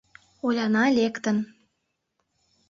[0.45, 1.37] Оляна лектын...